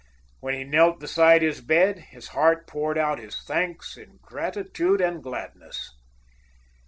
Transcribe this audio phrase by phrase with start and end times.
[0.39, 5.21] When he knelt beside his bed, his heart poured out his thanks in gratitude and
[5.21, 5.91] gladness.